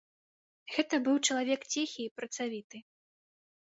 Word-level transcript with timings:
Гэта 0.75 0.95
быў 1.07 1.19
чалавек 1.27 1.61
ціхі 1.75 2.01
і 2.07 2.11
працавіты. 2.21 2.77